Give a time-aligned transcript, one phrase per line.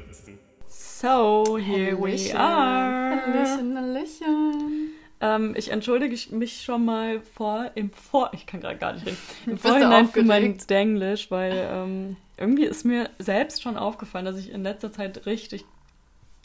[0.00, 0.38] spritzen.
[0.66, 3.20] So, here we are.
[3.20, 4.92] Hallöchen, Hallöchen.
[5.20, 9.18] Ähm, ich entschuldige mich schon mal vor, im Vor, ich kann gerade gar nicht reden,
[9.46, 10.58] im Vorhinein für mein?
[10.68, 15.64] Denglisch, weil ähm, irgendwie ist mir selbst schon aufgefallen, dass ich in letzter Zeit richtig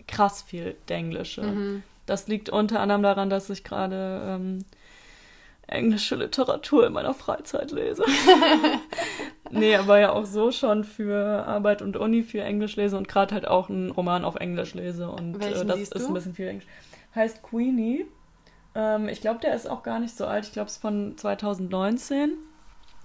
[0.07, 1.41] krass viel Denglische.
[1.41, 1.83] Mhm.
[2.05, 4.65] Das liegt unter anderem daran, dass ich gerade ähm,
[5.67, 8.03] englische Literatur in meiner Freizeit lese.
[9.51, 13.35] nee, aber ja auch so schon für Arbeit und Uni viel Englisch lese und gerade
[13.35, 15.09] halt auch einen Roman auf Englisch lese.
[15.09, 16.67] Und äh, das ist ein bisschen viel Englisch.
[17.13, 18.05] Heißt Queenie.
[18.75, 20.45] Ähm, ich glaube, der ist auch gar nicht so alt.
[20.45, 22.33] Ich glaube, es ist von 2019.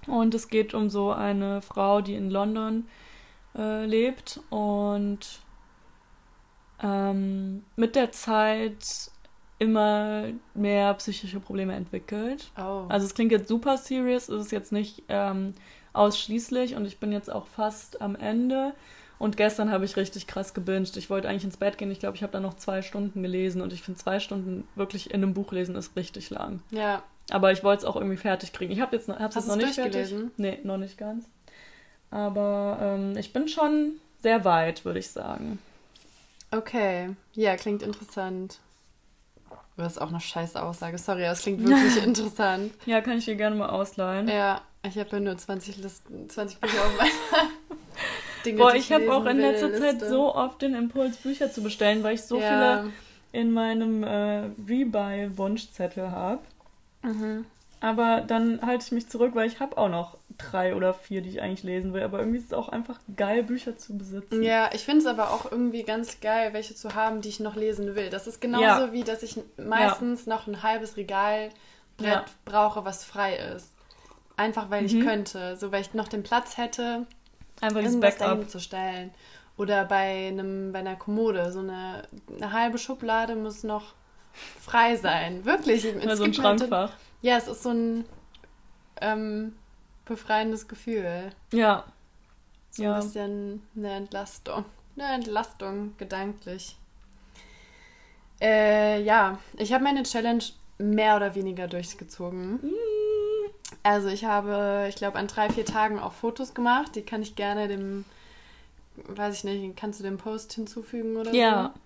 [0.07, 2.87] Und es geht um so eine Frau, die in London
[3.57, 5.39] äh, lebt und
[6.81, 9.11] ähm, mit der Zeit
[9.63, 12.51] immer mehr psychische Probleme entwickelt.
[12.57, 12.85] Oh.
[12.89, 15.53] Also es klingt jetzt super serious, ist es jetzt nicht ähm,
[15.93, 18.73] ausschließlich und ich bin jetzt auch fast am Ende.
[19.19, 20.97] Und gestern habe ich richtig krass gebinged.
[20.97, 21.91] Ich wollte eigentlich ins Bett gehen.
[21.91, 25.11] Ich glaube, ich habe da noch zwei Stunden gelesen und ich finde zwei Stunden wirklich
[25.11, 26.61] in einem Buch lesen ist richtig lang.
[26.71, 27.03] ja.
[27.29, 28.73] Aber ich wollte es auch irgendwie fertig kriegen.
[28.73, 30.13] Ich habe jetzt hab's jetzt noch nicht fertig.
[30.35, 31.25] Nee, noch nicht ganz.
[32.11, 35.57] Aber ähm, ich bin schon sehr weit, würde ich sagen.
[36.51, 37.15] Okay.
[37.33, 38.59] Ja, klingt interessant.
[39.77, 40.97] Das ist auch eine scheiß Aussage.
[40.97, 42.73] Sorry, es klingt wirklich interessant.
[42.85, 44.27] Ja, kann ich dir gerne mal ausleihen.
[44.27, 47.09] Ja, ich habe ja nur 20 Listen, 20 Bücher auf meiner
[48.45, 50.09] Dinge, Boah, die ich habe auch in letzter Zeit Liste.
[50.09, 52.49] so oft den Impuls, Bücher zu bestellen, weil ich so ja.
[52.49, 52.91] viele
[53.31, 56.41] in meinem äh, Rebuy-Wunschzettel habe.
[57.01, 57.45] Mhm.
[57.79, 61.29] Aber dann halte ich mich zurück, weil ich habe auch noch drei oder vier, die
[61.29, 62.03] ich eigentlich lesen will.
[62.03, 64.43] Aber irgendwie ist es auch einfach geil, Bücher zu besitzen.
[64.43, 67.55] Ja, ich finde es aber auch irgendwie ganz geil, welche zu haben, die ich noch
[67.55, 68.09] lesen will.
[68.09, 68.91] Das ist genauso Ja.
[68.93, 71.51] wie, dass ich meistens noch ein halbes Regalbrett
[72.01, 72.25] Ja.
[72.45, 73.69] brauche, was frei ist.
[74.35, 75.05] Einfach weil ich Mhm.
[75.05, 75.57] könnte.
[75.57, 77.05] So, weil ich noch den Platz hätte,
[77.61, 79.11] Einfach irgendwas dahin zu stellen.
[79.55, 81.51] Oder bei, einem, bei einer Kommode.
[81.51, 83.93] So eine, eine halbe Schublade muss noch
[84.59, 85.45] frei sein.
[85.45, 85.85] Wirklich.
[85.85, 86.91] Es Oder so ein halt- Schrankfach.
[87.21, 88.05] ja, es ist so ein
[89.01, 89.55] ähm,
[90.05, 91.31] befreiendes Gefühl.
[91.51, 91.85] Ja.
[92.71, 92.95] So Ja.
[92.95, 94.65] ein bisschen eine Entlastung.
[94.97, 96.75] Eine Entlastung, gedanklich.
[98.41, 100.43] Äh, ja, ich habe meine Challenge
[100.77, 102.59] mehr oder weniger durchgezogen.
[103.83, 106.95] Also ich habe, ich glaube, an drei, vier Tagen auch Fotos gemacht.
[106.95, 108.05] Die kann ich gerne dem,
[108.95, 111.73] weiß ich nicht, kannst du dem Post hinzufügen oder Ja.
[111.73, 111.79] so?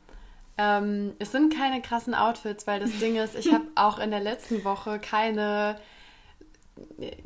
[0.59, 4.22] Ähm, es sind keine krassen Outfits, weil das Ding ist, ich habe auch in der
[4.22, 5.79] letzten Woche keine,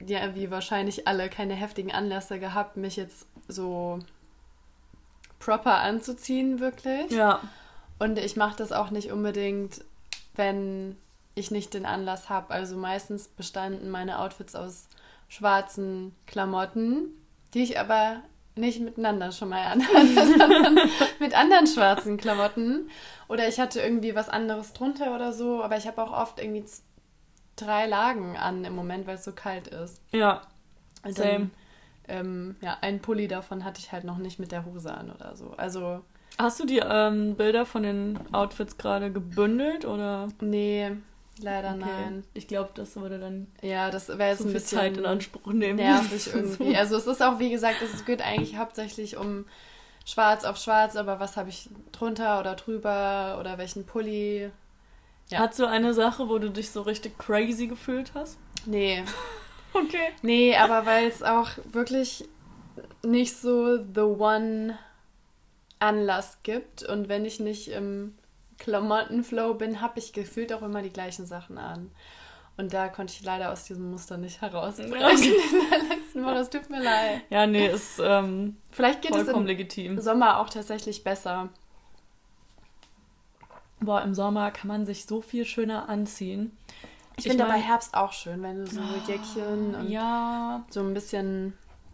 [0.06, 4.00] ja, wie wahrscheinlich alle, keine heftigen Anlässe gehabt, mich jetzt so
[5.40, 7.12] proper anzuziehen, wirklich.
[7.12, 7.42] Ja.
[8.00, 9.84] Und ich mache das auch nicht unbedingt,
[10.36, 10.98] wenn
[11.36, 12.52] ich nicht den Anlass habe.
[12.52, 14.88] Also meistens bestanden meine Outfits aus
[15.28, 17.10] schwarzen Klamotten,
[17.54, 18.22] die ich aber
[18.56, 20.80] nicht miteinander schon mal anhatte, sondern
[21.20, 22.90] mit anderen schwarzen Klamotten.
[23.28, 25.64] Oder ich hatte irgendwie was anderes drunter oder so.
[25.64, 26.66] Aber ich habe auch oft irgendwie
[27.64, 30.02] drei Lagen an im Moment, weil es so kalt ist.
[30.12, 30.42] Ja.
[31.04, 31.30] Und Same.
[31.30, 31.52] Dann,
[32.08, 35.36] ähm, ja, ein Pulli davon hatte ich halt noch nicht mit der Hose an oder
[35.36, 35.54] so.
[35.58, 36.02] Also,
[36.38, 40.28] Hast du die ähm, Bilder von den Outfits gerade gebündelt oder?
[40.40, 40.92] nee,
[41.42, 41.80] leider Okay.
[41.80, 42.24] nein.
[42.34, 45.52] Ich glaube, das würde dann Ja, das wäre jetzt zu ein bisschen Zeit in Anspruch
[45.54, 45.76] nehmen.
[45.76, 46.76] nervig irgendwie.
[46.76, 49.46] Also es ist auch, wie gesagt, es geht eigentlich hauptsächlich um
[50.06, 54.50] schwarz auf schwarz, aber was habe ich drunter oder drüber oder welchen Pulli?
[55.32, 55.40] Ja.
[55.40, 58.38] Hast du eine Sache, wo du dich so richtig crazy gefühlt hast?
[58.66, 59.04] Nee,
[59.74, 60.12] Okay.
[60.22, 62.28] nee, aber weil es auch wirklich
[63.04, 64.78] nicht so the one
[65.80, 68.16] Anlass gibt und wenn ich nicht im
[68.60, 71.90] Klamottenflow bin, habe ich gefühlt auch immer die gleichen Sachen an.
[72.58, 74.92] Und da konnte ich leider aus diesem Muster nicht herausbrechen
[75.34, 76.36] in der letzten Woche.
[76.36, 77.22] Es tut mir leid.
[77.30, 80.00] Ja, nee, ist ähm, Vielleicht geht es im legitim.
[80.00, 81.50] Sommer auch tatsächlich besser.
[83.82, 86.56] Boah, im Sommer kann man sich so viel schöner anziehen.
[87.18, 90.64] Ich, Ich finde aber Herbst auch schön, wenn du so Jäckchen und Ja.
[90.70, 91.54] so ein bisschen.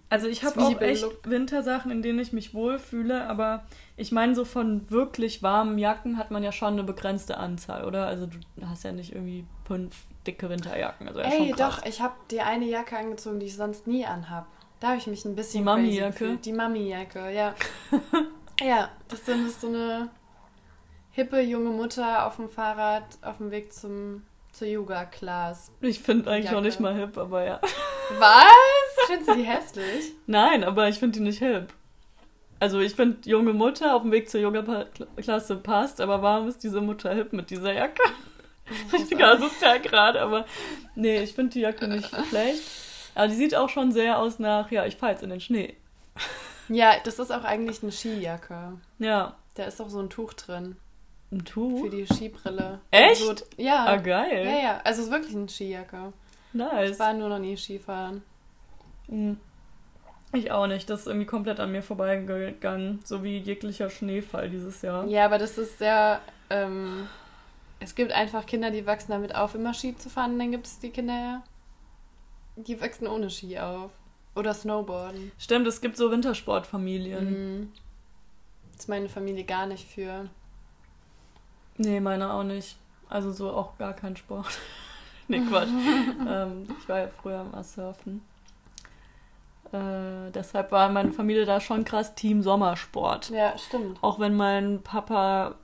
[0.09, 1.05] Also ich habe auch echt.
[1.25, 3.63] Wintersachen, in denen ich mich wohlfühle, aber
[3.97, 8.05] ich meine, so von wirklich warmen Jacken hat man ja schon eine begrenzte Anzahl, oder?
[8.07, 8.37] Also du
[8.69, 9.95] hast ja nicht irgendwie fünf
[10.25, 11.07] dicke Winterjacken.
[11.09, 11.77] Also ja, Ey, schon krass.
[11.77, 14.45] doch, ich habe die eine Jacke angezogen, die ich sonst nie anhab.
[14.79, 16.37] Da habe ich mich ein bisschen Die Mami-Jacke?
[16.37, 17.53] Die Mami-Jacke, ja.
[18.61, 20.09] ja, das ist dann- das ist so eine
[21.17, 24.21] hippe junge Mutter auf dem Fahrrad auf dem Weg zum
[24.51, 25.71] zur Yoga-Class.
[25.81, 26.65] Ich finde eigentlich noch Jacke.
[26.65, 27.59] nicht mal hip, aber ja.
[28.19, 29.07] Was?
[29.07, 30.13] Findest du die hässlich?
[30.27, 31.73] Nein, aber ich finde die nicht hip.
[32.59, 36.81] Also ich finde, junge Mutter auf dem Weg zur Yoga-Klasse passt, aber warum ist diese
[36.81, 38.01] Mutter hip mit dieser Jacke?
[38.93, 40.45] Richtiger sozial gerade, aber
[40.95, 42.61] nee, ich finde die Jacke nicht schlecht.
[43.15, 45.75] Aber die sieht auch schon sehr aus nach, ja, ich fahr jetzt in den Schnee.
[46.69, 48.73] Ja, das ist auch eigentlich eine Skijacke.
[48.99, 49.35] Ja.
[49.55, 50.75] Da ist auch so ein Tuch drin.
[51.31, 51.81] Ein Tuch?
[51.83, 52.79] Für die Skibrille.
[52.91, 53.21] Echt?
[53.21, 53.85] So, ja.
[53.85, 54.45] Ah, geil.
[54.45, 54.81] Ja, ja.
[54.83, 56.13] Also es ist wirklich eine Skijacke.
[56.53, 56.99] Ich Nice.
[56.99, 58.23] war nur noch nie Skifahren.
[59.07, 59.37] Mhm.
[60.33, 60.89] Ich auch nicht.
[60.89, 62.99] Das ist irgendwie komplett an mir vorbeigegangen.
[63.03, 65.05] So wie jeglicher Schneefall dieses Jahr.
[65.07, 66.21] Ja, aber das ist sehr.
[66.49, 67.07] Ähm,
[67.79, 70.39] es gibt einfach Kinder, die wachsen damit auf, immer Ski zu fahren.
[70.39, 71.43] Dann gibt es die Kinder,
[72.55, 73.91] die wachsen ohne Ski auf.
[74.35, 75.31] Oder Snowboarden.
[75.39, 77.59] Stimmt, es gibt so Wintersportfamilien.
[77.59, 77.73] Mhm.
[78.71, 80.29] Das ist meine Familie gar nicht für.
[81.77, 82.77] Nee, meine auch nicht.
[83.09, 84.47] Also so auch gar kein Sport.
[85.27, 85.69] nee, Quatsch.
[86.27, 88.21] ähm, ich war ja früher mal surfen.
[89.71, 93.29] Äh, deshalb war meine Familie da schon krass Team Sommersport.
[93.29, 94.01] Ja, stimmt.
[94.01, 95.55] Auch wenn mein Papa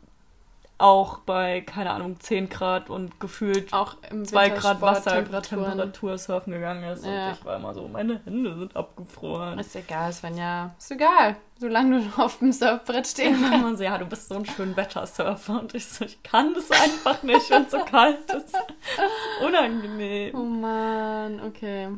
[0.78, 6.84] auch bei, keine Ahnung, 10 Grad und gefühlt Auch im 2 Grad Wassertemperatur surfen gegangen
[6.84, 7.06] ist.
[7.06, 7.30] Ja.
[7.30, 9.60] Und ich war immer so, meine Hände sind abgefroren.
[9.60, 10.74] Ist egal, Svenja.
[10.78, 11.38] Ist egal.
[11.60, 13.64] Solange du auf dem Surfbrett stehen Und kannst.
[13.64, 15.60] man so, ja, du bist so ein schön Wettersurfer.
[15.60, 18.58] Und ich so, ich kann das einfach nicht, wenn es so kalt ist.
[19.46, 20.36] Unangenehm.
[20.36, 21.90] Oh Mann, okay.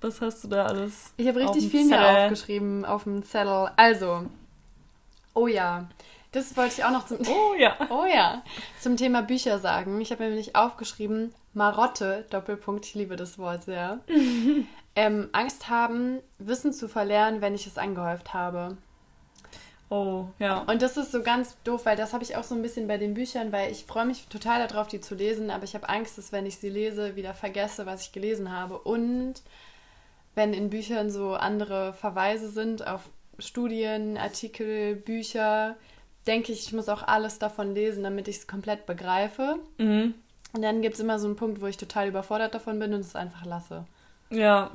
[0.00, 1.12] Was hast du da alles?
[1.18, 3.70] Ich habe richtig viel mir aufgeschrieben auf dem Zettel.
[3.76, 4.24] Also,
[5.34, 5.88] oh ja,
[6.32, 7.76] das wollte ich auch noch zum, Oh ja.
[7.90, 8.42] oh ja,
[8.80, 10.00] zum Thema Bücher sagen.
[10.00, 14.00] Ich habe mir nämlich aufgeschrieben, Marotte, Doppelpunkt, ich liebe das Wort sehr.
[14.96, 18.76] ähm, Angst haben, Wissen zu verlernen, wenn ich es angehäuft habe.
[19.88, 20.60] Oh, ja.
[20.60, 22.96] Und das ist so ganz doof, weil das habe ich auch so ein bisschen bei
[22.96, 26.16] den Büchern, weil ich freue mich total darauf, die zu lesen, aber ich habe Angst,
[26.16, 28.78] dass wenn ich sie lese, wieder vergesse, was ich gelesen habe.
[28.78, 29.42] Und
[30.36, 33.10] wenn in Büchern so andere Verweise sind auf
[33.40, 35.76] Studien, Artikel, Bücher,
[36.26, 39.56] denke ich, ich muss auch alles davon lesen, damit ich es komplett begreife.
[39.78, 40.14] Mhm.
[40.52, 43.00] Und dann gibt es immer so einen Punkt, wo ich total überfordert davon bin und
[43.00, 43.84] es einfach lasse.
[44.30, 44.70] Ja.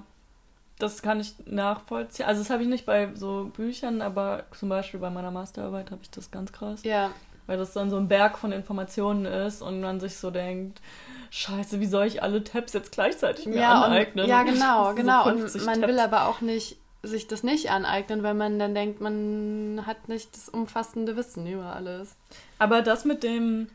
[0.78, 2.26] Das kann ich nachvollziehen.
[2.26, 6.02] Also das habe ich nicht bei so Büchern, aber zum Beispiel bei meiner Masterarbeit habe
[6.04, 6.84] ich das ganz krass.
[6.84, 7.12] Ja,
[7.48, 10.82] Weil das dann so ein Berg von Informationen ist und man sich so denkt,
[11.30, 14.26] scheiße, wie soll ich alle Tabs jetzt gleichzeitig mir ja, aneignen?
[14.26, 15.24] und, ja genau, genau.
[15.24, 15.88] 50 und man Tabs.
[15.88, 20.36] will aber auch nicht sich das nicht aneignen, weil man dann denkt, man hat nicht
[20.36, 22.16] das umfassende Wissen über alles.
[22.60, 23.68] Aber das mit dem,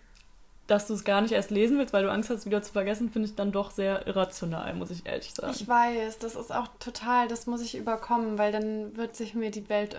[0.66, 3.10] dass du es gar nicht erst lesen willst, weil du Angst hast, wieder zu vergessen,
[3.10, 5.52] finde ich dann doch sehr irrational, muss ich ehrlich sagen.
[5.54, 9.50] Ich weiß, das ist auch total, das muss ich überkommen, weil dann wird sich mir
[9.50, 9.96] die Welt.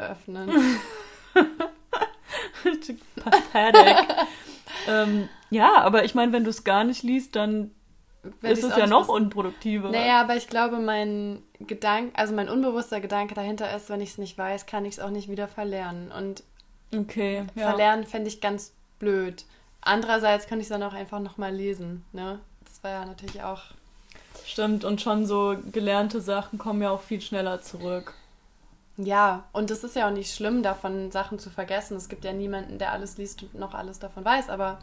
[2.63, 4.15] Richtig pathetic.
[4.87, 7.71] ähm, ja, aber ich meine, wenn du es gar nicht liest, dann
[8.41, 9.89] ist es ja noch wissen- unproduktiver.
[9.89, 14.18] Naja, aber ich glaube, mein Gedanke, also mein unbewusster Gedanke dahinter ist, wenn ich es
[14.18, 16.12] nicht weiß, kann ich es auch nicht wieder verlernen.
[16.12, 16.44] Und
[16.95, 17.68] Okay, ja.
[17.69, 19.45] verlernen fände ich ganz blöd.
[19.81, 22.03] Andererseits könnte ich es dann auch einfach nochmal lesen.
[22.12, 22.39] Ne?
[22.65, 23.62] Das war ja natürlich auch.
[24.45, 28.13] Stimmt, und schon so gelernte Sachen kommen ja auch viel schneller zurück.
[28.97, 31.97] Ja, und es ist ja auch nicht schlimm, davon Sachen zu vergessen.
[31.97, 34.79] Es gibt ja niemanden, der alles liest und noch alles davon weiß, aber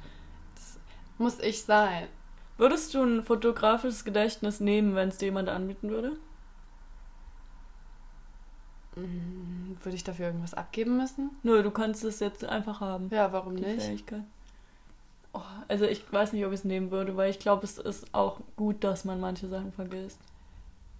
[0.56, 0.78] das
[1.18, 2.08] muss ich sein.
[2.58, 6.16] Würdest du ein fotografisches Gedächtnis nehmen, wenn es dir jemand anbieten würde?
[8.94, 11.30] Hm, Würde ich dafür irgendwas abgeben müssen?
[11.42, 13.08] Nö, du kannst es jetzt einfach haben.
[13.10, 13.80] Ja, warum die nicht?
[13.82, 14.24] Fähigkeit.
[15.32, 18.12] Oh, also ich weiß nicht, ob ich es nehmen würde, weil ich glaube, es ist
[18.14, 20.18] auch gut, dass man manche Sachen vergisst.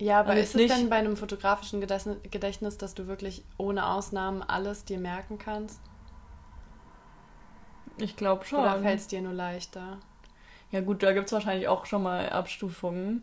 [0.00, 3.84] Ja, aber Also ist es nicht- denn bei einem fotografischen Gedächtnis, dass du wirklich ohne
[3.86, 5.80] Ausnahmen alles dir merken kannst?
[7.96, 8.60] Ich glaube schon.
[8.60, 9.98] Oder fällt es dir nur leichter?
[10.70, 13.22] Ja gut, da gibt es wahrscheinlich auch schon mal Abstufungen.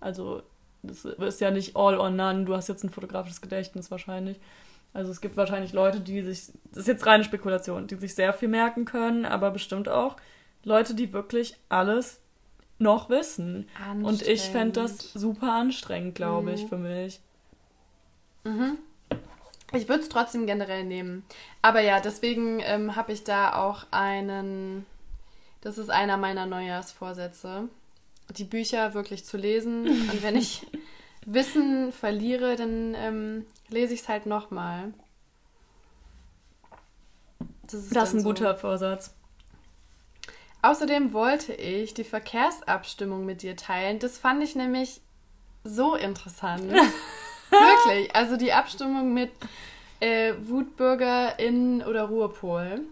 [0.00, 0.42] Also
[0.82, 2.44] das ist ja nicht all or none.
[2.46, 4.38] Du hast jetzt ein fotografisches Gedächtnis wahrscheinlich.
[4.92, 8.32] Also es gibt wahrscheinlich Leute, die sich, das ist jetzt reine Spekulation, die sich sehr
[8.32, 10.16] viel merken können, aber bestimmt auch
[10.64, 12.18] Leute, die wirklich alles
[12.78, 13.68] noch wissen.
[14.02, 16.68] Und ich fände das super anstrengend, glaube ich, Mhm.
[16.68, 17.20] für mich.
[18.44, 18.78] Mhm.
[19.72, 21.24] Ich würde es trotzdem generell nehmen.
[21.62, 24.86] Aber ja, deswegen ähm, habe ich da auch einen.
[25.60, 27.68] Das ist einer meiner Neujahrsvorsätze.
[28.30, 29.86] Die Bücher wirklich zu lesen.
[29.88, 30.66] Und wenn ich
[31.26, 34.94] Wissen verliere, dann ähm, lese ich es halt nochmal.
[37.62, 38.28] Das ist, Das ist ein so.
[38.28, 39.14] guter Vorsatz.
[40.62, 43.98] Außerdem wollte ich die Verkehrsabstimmung mit dir teilen.
[43.98, 45.00] Das fand ich nämlich
[45.64, 46.70] so interessant.
[47.50, 48.14] Wirklich.
[48.14, 49.30] Also die Abstimmung mit
[50.00, 52.82] äh, WutbürgerInnen oder Ruhepol.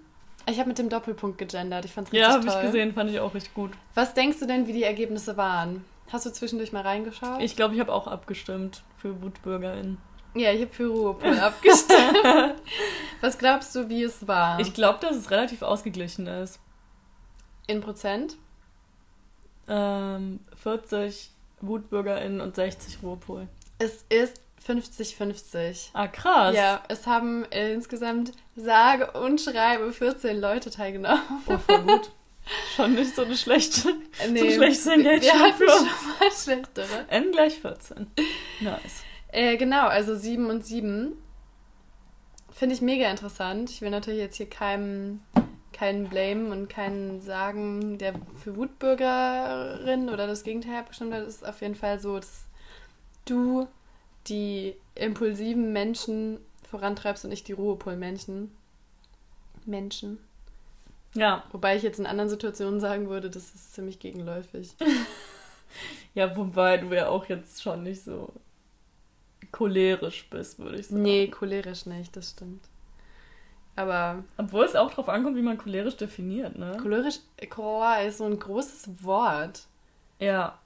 [0.48, 1.84] Ich habe mit dem Doppelpunkt gegendert.
[1.84, 2.54] Ich fand's richtig Ja, habe toll.
[2.56, 3.72] ich gesehen, fand ich auch richtig gut.
[3.94, 5.84] Was denkst du denn, wie die Ergebnisse waren?
[6.10, 7.40] Hast du zwischendurch mal reingeschaut?
[7.42, 9.98] Ich glaube, ich habe auch abgestimmt für WutbürgerInnen.
[10.34, 12.16] ja, ich habe für Ruhepol abgestimmt.
[13.20, 14.58] Was glaubst du, wie es war?
[14.60, 16.60] Ich glaube, dass es relativ ausgeglichen ist.
[17.66, 18.36] In Prozent?
[19.68, 23.48] Ähm, 40 WutbürgerInnen und 60 Ruhepol.
[23.78, 25.90] Es ist 50-50.
[25.92, 26.54] Ah, krass.
[26.54, 31.22] Ja, es haben insgesamt sage und schreibe 14 Leute teilgenommen.
[31.46, 32.10] Oh, voll gut.
[32.74, 33.94] Schon nicht so eine schlechte,
[34.30, 37.08] Nee, so ein schlechtes wir Engagement hatten für schon mal schlechtere.
[37.08, 38.10] N gleich 14.
[38.60, 39.04] Nice.
[39.32, 41.12] Äh, genau, also 7 und 7.
[42.50, 43.70] Finde ich mega interessant.
[43.70, 45.20] Ich will natürlich jetzt hier keinem
[45.78, 51.22] keinen Blame und keinen sagen, der für Wutbürgerin oder das Gegenteil abgestimmt hat.
[51.22, 52.46] Es ist auf jeden Fall so, dass
[53.24, 53.68] du
[54.28, 58.50] die impulsiven Menschen vorantreibst und nicht die Ruhepol-Menschen.
[59.64, 60.18] Menschen.
[61.14, 64.74] Ja, Wobei ich jetzt in anderen Situationen sagen würde, das ist ziemlich gegenläufig.
[66.14, 68.32] ja, wobei du ja auch jetzt schon nicht so
[69.52, 71.02] cholerisch bist, würde ich sagen.
[71.02, 72.62] Nee, cholerisch nicht, das stimmt.
[73.76, 76.76] Aber Obwohl es auch drauf ankommt, wie man cholerisch definiert, ne?
[76.82, 79.62] cholerisch, Cholera ist so ein großes Wort.
[80.18, 80.58] Ja.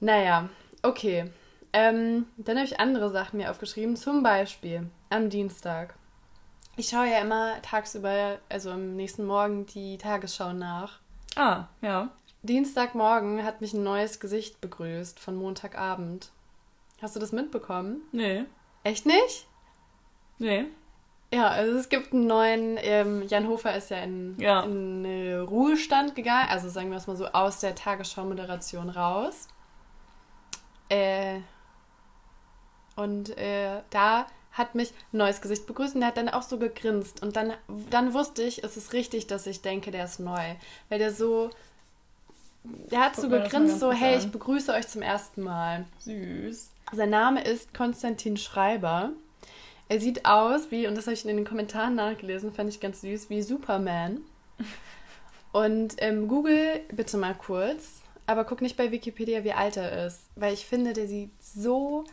[0.00, 0.48] Naja,
[0.82, 1.30] okay.
[1.78, 3.96] Ähm, dann habe ich andere Sachen mir aufgeschrieben.
[3.96, 5.94] Zum Beispiel am Dienstag.
[6.78, 11.00] Ich schaue ja immer tagsüber, also am nächsten Morgen, die Tagesschau nach.
[11.36, 12.08] Ah, ja.
[12.42, 16.30] Dienstagmorgen hat mich ein neues Gesicht begrüßt von Montagabend.
[17.02, 18.00] Hast du das mitbekommen?
[18.10, 18.44] Nee.
[18.82, 19.46] Echt nicht?
[20.38, 20.64] Nee.
[21.34, 24.60] Ja, also es gibt einen neuen, ähm, Jan Hofer ist ja in, Ja.
[24.62, 29.48] in äh, Ruhestand gegangen, also sagen wir es mal so, aus der Tagesschau-Moderation raus.
[30.88, 31.40] Äh,
[32.96, 36.58] und äh, da hat mich ein neues Gesicht begrüßt und der hat dann auch so
[36.58, 37.22] gegrinst.
[37.22, 37.52] Und dann,
[37.90, 40.54] dann wusste ich, es ist richtig, dass ich denke, der ist neu.
[40.88, 41.50] Weil der so,
[42.64, 45.84] der hat Guck so gegrinst, so, hey, ich begrüße euch zum ersten Mal.
[46.00, 46.70] Süß.
[46.92, 49.10] Sein Name ist Konstantin Schreiber.
[49.88, 53.02] Er sieht aus wie, und das habe ich in den Kommentaren nachgelesen, fand ich ganz
[53.02, 54.20] süß, wie Superman.
[55.52, 60.20] Und ähm, Google bitte mal kurz, aber guck nicht bei Wikipedia, wie alt er ist.
[60.34, 62.04] Weil ich finde, der sieht so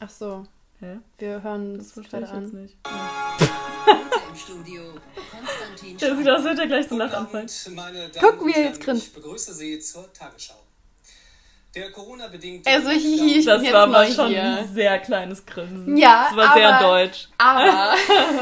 [0.00, 0.46] Ach so,
[0.80, 0.98] Hä?
[1.18, 2.62] wir hören Das das gerade ich jetzt an.
[2.62, 2.76] nicht.
[2.86, 3.36] Ja.
[4.30, 4.82] Im Studio
[5.30, 5.96] Konstantin
[6.28, 6.94] aus, als hätte er gleich so
[8.08, 9.08] Damen Guck, wie er jetzt grinst.
[9.08, 10.54] Ich begrüße Sie zur Tagesschau.
[11.74, 14.42] Der Corona-bedingte Also, hihi, ich Das bin jetzt war mal neu schon hier.
[14.42, 15.96] ein sehr kleines Grinsen.
[15.96, 17.28] Ja, Das war sehr aber- deutsch.
[17.38, 17.94] Aber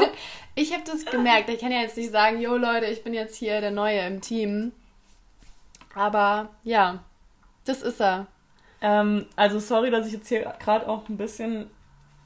[0.55, 1.49] ich habe das gemerkt.
[1.49, 4.19] Ich kann ja jetzt nicht sagen, yo Leute, ich bin jetzt hier der Neue im
[4.19, 4.73] Team.
[5.95, 7.03] Aber ja,
[7.65, 8.27] das ist er.
[8.81, 11.69] Ähm, also sorry, dass ich jetzt hier gerade auch ein bisschen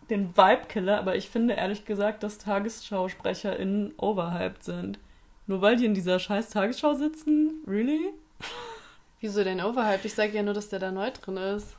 [0.10, 5.00] den Vibe kille, aber ich finde ehrlich gesagt, dass TagesschausprecherInnen overhyped sind.
[5.48, 7.64] Nur weil die in dieser scheiß Tagesschau sitzen?
[7.68, 8.12] Really?
[9.20, 10.06] Wieso denn overhyped?
[10.06, 11.76] Ich sage ja nur, dass der da neu drin ist.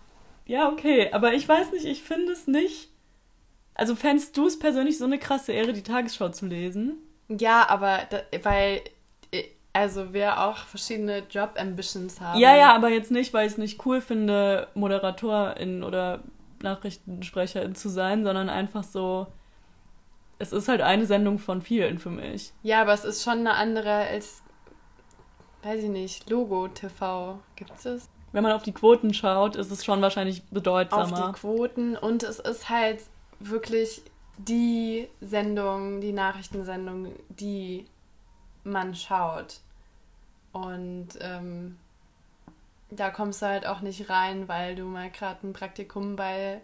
[0.46, 2.90] Ja, okay, aber ich weiß nicht, ich finde es nicht.
[3.74, 6.98] Also fändest du es persönlich so eine krasse Ehre, die Tagesschau zu lesen?
[7.28, 8.82] Ja, aber da, weil
[9.32, 12.40] äh, also wir auch verschiedene Job-Ambitions haben.
[12.40, 16.20] Ja, ja, aber jetzt nicht, weil ich es nicht cool finde, Moderatorin oder
[16.62, 19.26] Nachrichtensprecherin zu sein, sondern einfach so,
[20.38, 22.52] es ist halt eine Sendung von vielen für mich.
[22.62, 24.42] Ja, aber es ist schon eine andere als,
[25.66, 27.40] weiß ich nicht, Logo-TV.
[27.56, 28.08] Gibt's das?
[28.32, 31.26] Wenn man auf die Quoten schaut, ist es schon wahrscheinlich Auf bedeutsamer.
[31.26, 33.02] die Quoten und es ist halt
[33.40, 34.02] wirklich
[34.38, 37.86] die Sendung, die Nachrichtensendung, die
[38.64, 39.60] man schaut.
[40.52, 41.76] Und ähm,
[42.90, 46.60] da kommst du halt auch nicht rein, weil du mal gerade ein Praktikum bei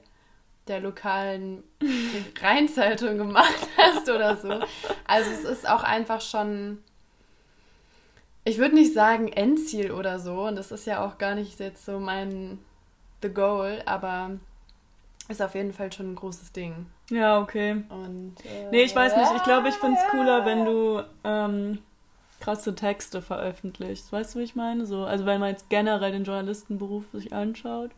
[0.68, 1.64] der lokalen
[2.40, 4.60] Rheinzeitung gemacht hast oder so.
[5.06, 6.78] Also es ist auch einfach schon,
[8.44, 11.84] ich würde nicht sagen Endziel oder so, und das ist ja auch gar nicht jetzt
[11.84, 12.58] so mein
[13.22, 14.30] The Goal, aber
[15.28, 16.86] ist auf jeden Fall schon ein großes Ding.
[17.10, 17.84] Ja, okay.
[17.88, 19.32] Und, äh, Nee, ich weiß nicht.
[19.36, 21.78] Ich glaube, ich finde es cooler, wenn du ähm,
[22.40, 24.12] krasse Texte veröffentlichst.
[24.12, 24.84] Weißt du, wie ich meine?
[24.84, 27.90] So, also wenn man jetzt generell den Journalistenberuf sich anschaut,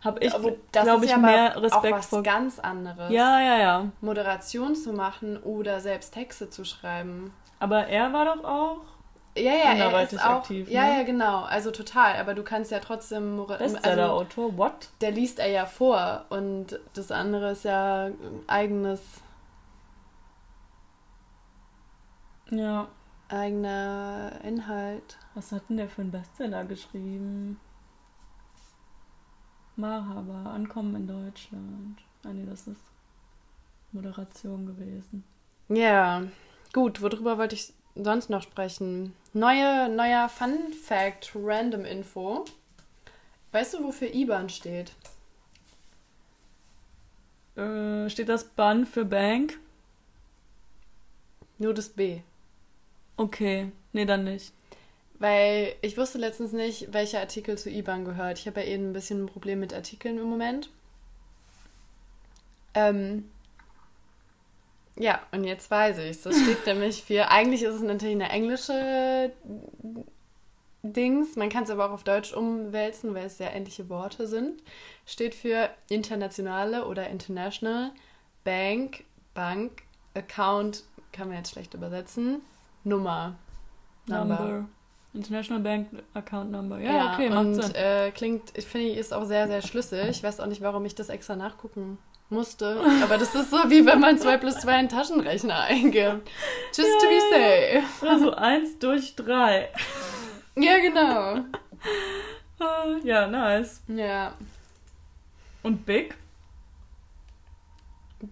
[0.00, 0.32] habe ich,
[0.72, 2.22] glaube ich, ja mehr aber auch Respekt was vor.
[2.22, 3.10] ganz anderes.
[3.10, 3.92] Ja, ja, ja.
[4.00, 7.32] Moderation zu machen oder selbst Texte zu schreiben.
[7.58, 8.80] Aber er war doch auch
[9.36, 10.98] Ja, ja, er Anderweitig ist auch, aktiv, Ja, ne?
[10.98, 11.42] ja, genau.
[11.42, 12.16] Also total.
[12.16, 14.56] Aber du kannst ja trotzdem, Mora- also Bestseller-Autor.
[14.56, 14.90] What?
[15.00, 18.10] der liest er ja vor und das andere ist ja
[18.46, 19.00] eigenes,
[22.50, 22.86] Ja.
[23.28, 25.18] eigener Inhalt.
[25.34, 27.58] Was hat denn der für einen Bestseller geschrieben?
[29.76, 31.98] Marhaba, Ankommen in Deutschland.
[32.24, 32.80] Ah nee, das ist
[33.92, 35.24] Moderation gewesen.
[35.68, 36.22] Ja,
[36.72, 37.02] gut.
[37.02, 39.14] Worüber wollte ich sonst noch sprechen?
[39.32, 42.44] Neue, neuer Fun Fact, Random Info.
[43.52, 44.92] Weißt du, wofür IBAN steht?
[47.56, 49.58] Äh, steht das Bann für Bank?
[51.58, 52.20] Nur das B.
[53.16, 54.52] Okay, nee, dann nicht.
[55.20, 58.38] Weil ich wusste letztens nicht, welcher Artikel zu IBAN gehört.
[58.38, 60.68] Ich habe ja eben ein bisschen ein Problem mit Artikeln im Moment.
[62.74, 63.30] Ähm,
[64.96, 69.32] ja, und jetzt weiß ich Das steht nämlich für, eigentlich ist es natürlich eine englische
[70.82, 74.62] Dings, man kann es aber auch auf Deutsch umwälzen, weil es sehr ähnliche Worte sind.
[75.06, 77.90] Steht für internationale oder international
[78.44, 79.82] Bank, Bank,
[80.14, 82.42] Account, kann man jetzt schlecht übersetzen,
[82.84, 83.36] Nummer.
[84.06, 84.66] Number.
[85.14, 86.78] International Bank Account Number.
[86.80, 87.74] Ja, okay, macht und Sinn.
[87.74, 90.08] äh, klingt, ich finde, ist auch sehr, sehr schlüssig.
[90.10, 91.98] Ich weiß auch nicht, warum ich das extra nachgucken
[92.30, 92.80] musste.
[93.02, 96.28] Aber das ist so, wie wenn man 2 plus 2 in den Taschenrechner eingibt.
[96.74, 97.82] Just to be safe.
[98.08, 99.68] Also eins durch drei.
[100.56, 101.44] Ja, genau.
[102.60, 103.80] Ah, Ja, nice.
[103.88, 104.34] Ja.
[105.62, 106.14] Und Big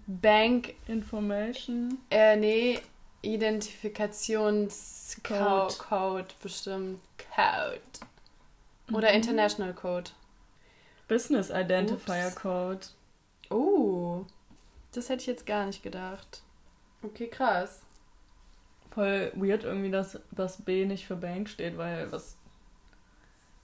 [0.07, 1.99] Bank, Information.
[2.11, 2.81] äh, nee,
[3.23, 6.29] Identifikationscode Code.
[6.43, 7.01] Bestimmt.
[7.35, 7.81] Code.
[8.97, 9.17] Oder Mhm.
[9.17, 10.11] International Code.
[11.09, 12.37] Business Identifier Ups.
[12.37, 12.81] Code.
[13.53, 14.25] Oh,
[14.93, 16.43] das hätte ich jetzt gar nicht gedacht.
[17.03, 17.83] Okay, krass.
[18.91, 22.37] Voll weird irgendwie, dass das B nicht für Bank steht, weil was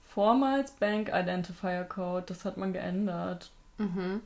[0.03, 3.51] vormals Bank Identifier Code, das hat man geändert.
[3.77, 4.21] Mhm.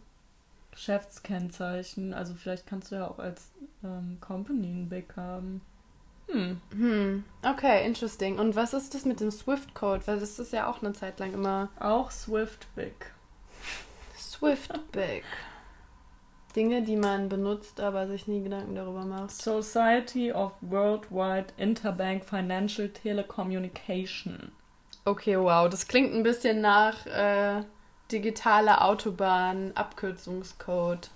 [0.71, 3.51] Geschäftskennzeichen, also vielleicht kannst du ja auch als
[3.83, 5.61] ähm, Company ein Big haben.
[6.29, 6.61] Hm.
[6.71, 8.39] Hm, okay, interesting.
[8.39, 10.07] Und was ist das mit dem Swift-Code?
[10.07, 13.11] Weil das ist ja auch eine Zeit lang immer Auch Swift Big.
[14.17, 15.23] Swift-Big.
[16.55, 19.31] Dinge, die man benutzt, aber sich nie Gedanken darüber macht.
[19.31, 24.51] Society of Worldwide Interbank Financial Telecommunication.
[25.05, 25.67] Okay, wow.
[25.67, 27.63] Das klingt ein bisschen nach äh,
[28.11, 31.09] digitale Autobahn, Abkürzungscode.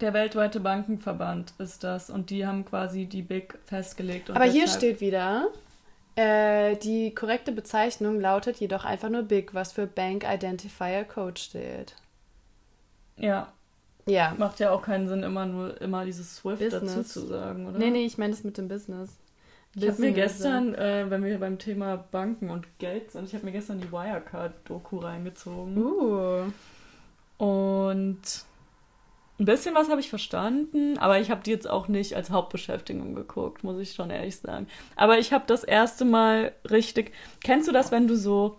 [0.00, 4.28] Der weltweite Bankenverband ist das und die haben quasi die Big festgelegt.
[4.28, 5.48] Und Aber hier steht wieder,
[6.16, 11.94] äh, die korrekte Bezeichnung lautet jedoch einfach nur BIC, was für Bank Identifier Code steht.
[13.16, 13.52] Ja,
[14.06, 14.34] Ja.
[14.36, 17.08] macht ja auch keinen Sinn, immer nur immer dieses Swift dazu Business.
[17.08, 17.78] zu sagen, oder?
[17.78, 19.10] Nee, nee, ich meine das mit dem Business.
[19.74, 23.46] Ich habe mir gestern, äh, wenn wir beim Thema Banken und Geld sind, ich habe
[23.46, 25.78] mir gestern die Wirecard-Doku reingezogen.
[25.78, 26.52] Uh.
[27.38, 28.20] Und
[29.40, 33.14] ein bisschen was habe ich verstanden, aber ich habe die jetzt auch nicht als Hauptbeschäftigung
[33.14, 34.68] geguckt, muss ich schon ehrlich sagen.
[34.94, 37.12] Aber ich habe das erste Mal richtig.
[37.42, 38.56] Kennst du das, wenn du so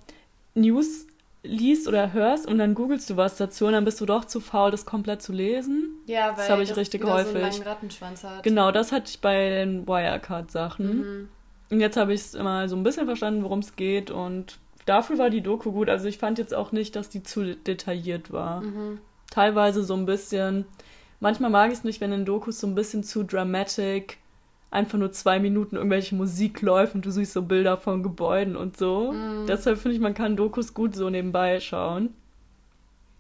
[0.56, 1.06] News
[1.44, 4.40] liest oder hörst und dann googelst du was dazu und dann bist du doch zu
[4.40, 6.00] faul, das komplett zu lesen?
[6.06, 7.44] Ja, weil Das habe ich richtig wieder so häufig.
[7.44, 8.44] einen Rattenschwanz hat.
[8.44, 10.98] Genau, das hatte ich bei den Wirecard-Sachen.
[10.98, 11.30] Mhm.
[11.70, 15.18] Und jetzt habe ich es immer so ein bisschen verstanden, worum es geht und dafür
[15.18, 15.90] war die Doku gut.
[15.90, 18.62] Also ich fand jetzt auch nicht, dass die zu detailliert war.
[18.62, 19.00] Mhm.
[19.30, 20.66] Teilweise so ein bisschen.
[21.20, 24.18] Manchmal mag ich es nicht, wenn in Dokus so ein bisschen zu dramatic
[24.74, 28.76] einfach nur zwei Minuten irgendwelche Musik läuft und du siehst so Bilder von Gebäuden und
[28.76, 29.12] so.
[29.12, 29.46] Mhm.
[29.48, 32.14] Deshalb finde ich, man kann Dokus gut so nebenbei schauen.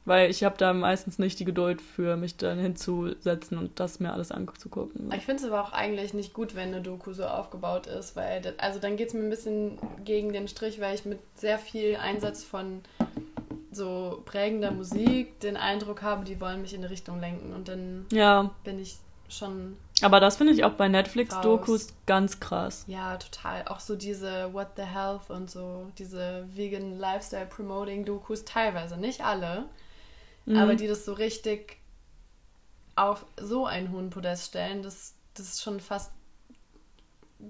[0.06, 4.12] Weil ich habe da meistens nicht die Geduld für, mich dann hinzusetzen und das mir
[4.12, 5.10] alles anzugucken.
[5.16, 8.42] Ich finde es aber auch eigentlich nicht gut, wenn eine Doku so aufgebaut ist, weil
[8.42, 11.58] das, also dann geht es mir ein bisschen gegen den Strich, weil ich mit sehr
[11.58, 12.82] viel Einsatz von
[13.72, 18.06] so prägender Musik den Eindruck habe, die wollen mich in eine Richtung lenken und dann
[18.12, 18.98] Ja, bin ich
[19.30, 22.84] schon, Aber das finde ich auch bei Netflix-Dokus ganz krass.
[22.88, 23.65] ja, total.
[23.67, 29.21] Auch so diese What the Health und so, diese Vegan Lifestyle Promoting Dokus, teilweise, nicht
[29.23, 29.65] alle,
[30.45, 30.58] Mhm.
[30.58, 31.77] aber die das so richtig
[32.95, 36.12] auf so einen hohen Podest stellen, dass das schon fast,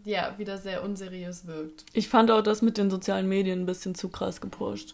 [0.06, 1.86] ja, wieder sehr unseriös wirkt.
[1.94, 4.94] Ich fand auch das mit den sozialen Medien ein bisschen zu krass gepusht.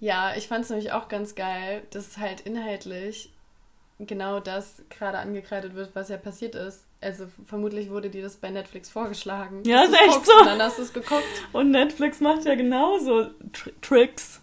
[0.00, 3.32] Ja, ich fand es nämlich auch ganz geil, dass halt inhaltlich
[4.06, 6.84] genau das gerade angekreidet wird, was ja passiert ist.
[7.00, 9.62] Also vermutlich wurde dir das bei Netflix vorgeschlagen.
[9.64, 10.38] Ja, ist echt guckst so.
[10.40, 11.24] Und dann hast du es geguckt.
[11.52, 14.40] Und Netflix macht ja genauso Tr Tricks.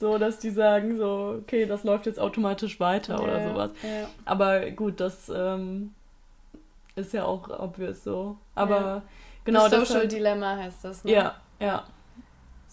[0.00, 3.70] So, dass die sagen, so, okay, das läuft jetzt automatisch weiter oder Ja, sowas.
[3.82, 4.08] Ja.
[4.24, 5.94] Aber gut, das ähm,
[6.96, 8.36] ist ja auch obvious so.
[8.54, 9.02] Aber Ja.
[9.44, 9.88] genau das das.
[9.88, 11.12] Social halt- Dilemma heißt das, ne?
[11.12, 11.84] ja, ja.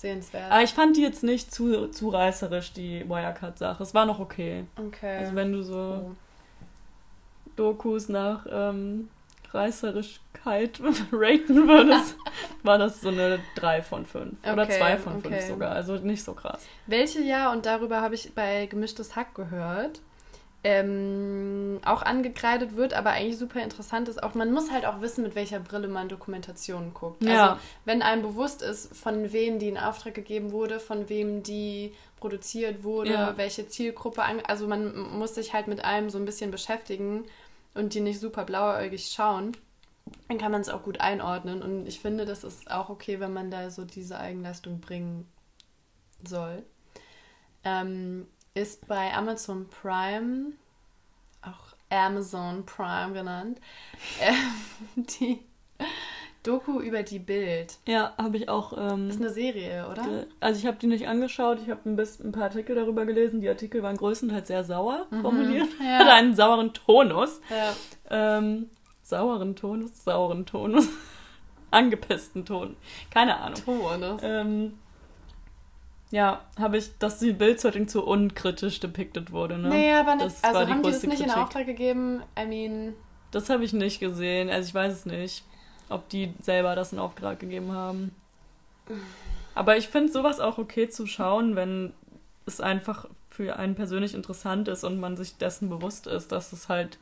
[0.01, 0.51] Sehenswert.
[0.51, 3.83] Aber ich fand die jetzt nicht zu, zu reißerisch, die Wirecard-Sache.
[3.83, 4.65] Es war noch okay.
[4.77, 5.17] okay.
[5.19, 6.11] Also wenn du so Oh.
[7.55, 9.09] Dokus nach ähm,
[9.51, 10.79] Reißerischkeit
[11.11, 12.15] raten würdest,
[12.63, 14.33] war das so eine 3 von 5.
[14.43, 15.47] Oder Okay, 2 von 5 okay.
[15.47, 15.71] sogar.
[15.73, 16.65] Also nicht so krass.
[16.87, 19.99] Welche ja, und darüber habe ich bei Gemischtes Hack gehört,
[20.63, 25.24] ähm, auch angekreidet wird, aber eigentlich super interessant ist auch, man muss halt auch wissen,
[25.24, 27.24] mit welcher Brille man Dokumentationen guckt.
[27.24, 27.54] Ja.
[27.54, 31.93] Also wenn einem bewusst ist, von wem die in Auftrag gegeben wurde, von wem die
[32.19, 33.38] produziert wurde, Ja.
[33.38, 37.26] welche Zielgruppe, an, also man muss sich halt mit allem so ein bisschen beschäftigen
[37.74, 39.54] und die nicht super blauäugig schauen.
[40.28, 43.34] Dann kann man es auch gut einordnen und ich finde, das ist auch okay, wenn
[43.34, 45.28] man da so diese Eigenleistung bringen
[46.24, 46.63] soll,
[47.63, 50.53] ähm, ist bei Amazon Prime,
[51.41, 53.59] auch Amazon Prime genannt,
[54.21, 55.39] ähm, die
[56.43, 57.77] Doku über die Bild.
[57.87, 58.73] Ja, habe ich auch.
[58.75, 60.25] Ähm, Ist eine Serie, oder?
[60.39, 63.41] also ich habe die nicht angeschaut, ich habe ein, bisschen- ein paar Artikel darüber gelesen.
[63.41, 65.67] Die Artikel waren größtenteils sehr sauer formuliert.
[65.79, 65.85] Mhm.
[65.85, 65.99] Ja.
[65.99, 67.41] Hatte einen sauren Tonus.
[67.51, 67.73] Ja.
[68.09, 68.71] Ähm,
[69.03, 70.03] sauren Tonus?
[70.03, 70.87] Sauren Tonus.
[71.71, 72.75] Angepissten Ton.
[73.11, 73.63] Keine Ahnung.
[73.63, 74.17] Ton, ne?
[74.23, 74.79] Ähm,
[76.12, 79.69] ja, habe ich, dass die Bildzeitung zu unkritisch depicted wurde, ne?
[79.69, 80.28] Nee, aber nicht.
[80.28, 81.38] Das also war die haben die das nicht in Kritik.
[81.41, 82.21] Auftrag gegeben?
[82.38, 82.93] I mean,
[83.32, 84.50] Das habe ich nicht gesehen.
[84.50, 85.45] Also ich weiß es nicht,
[85.89, 88.13] ob die selber das in Auftrag gegeben haben.
[89.56, 91.93] Aber ich finde sowas auch okay zu schauen, wenn
[92.45, 96.67] es einfach für einen persönlich interessant ist und man sich dessen bewusst ist, dass es
[96.67, 96.97] halt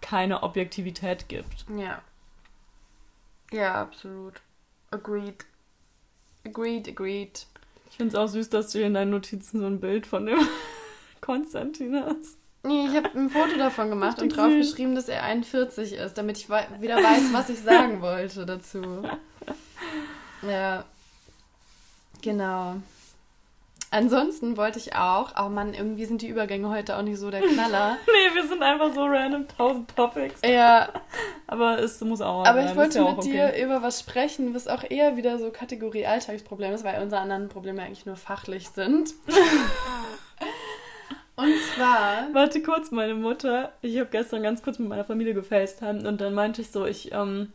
[0.00, 1.64] keine Objektivität gibt.
[1.78, 2.02] ja.
[3.52, 4.42] Ja, absolut.
[4.90, 5.46] Agreed.
[6.44, 7.46] Agreed, agreed.
[7.96, 10.26] Ich finde es auch süß, dass du hier in deinen Notizen so ein Bild von
[10.26, 10.38] dem
[11.22, 12.36] Konstantin hast.
[12.62, 14.68] Nee, ich habe ein Foto davon gemacht und Richtig drauf süß.
[14.72, 19.02] geschrieben, dass er 41 ist, damit ich wieder weiß, was ich sagen wollte dazu.
[20.46, 20.84] Ja.
[22.20, 22.82] Genau.
[23.90, 27.40] Ansonsten wollte ich auch, oh Mann, irgendwie sind die Übergänge heute auch nicht so der
[27.42, 27.96] Knaller.
[28.06, 30.40] Nee, wir sind einfach so random tausend Topics.
[30.44, 30.88] ja,
[31.46, 33.30] Aber es muss auch aber sein, ich ist wollte ja mit okay.
[33.30, 37.48] dir über was sprechen, was auch eher wieder so Kategorie Alltagsproblem ist, weil unsere anderen
[37.48, 39.14] Probleme eigentlich nur fachlich sind.
[41.36, 43.72] Und zwar, Warte kurz, meine Mutter.
[43.82, 47.12] Ich habe gestern ganz kurz mit meiner Familie gefacetimed und dann meinte ich so, ich
[47.12, 47.52] ähm,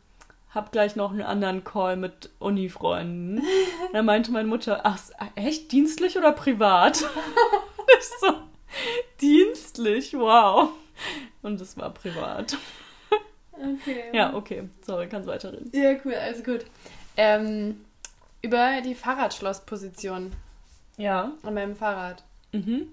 [0.54, 3.42] habe gleich noch einen anderen Call mit Uni-Freunden.
[3.94, 5.00] Dann meinte meine Mutter, ach,
[5.36, 7.02] echt dienstlich oder privat?
[8.00, 8.34] ich so,
[9.20, 10.70] dienstlich, wow.
[11.42, 12.58] Und es war privat.
[13.54, 14.04] okay.
[14.14, 15.70] Ja, okay, sorry, kannst weiterreden.
[15.74, 16.66] Ja, cool, also gut.
[17.18, 17.84] Ähm,
[18.42, 20.32] über die Fahrradschlossposition
[20.98, 21.32] Ja.
[21.44, 22.24] an meinem Fahrrad.
[22.52, 22.88] Mhm.